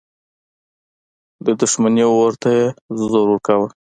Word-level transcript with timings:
د 1.45 1.47
دښمني 1.59 2.03
اور 2.11 2.33
ته 2.41 2.49
یې 2.57 2.65
زور 3.09 3.27
ورکاوه. 3.29 3.67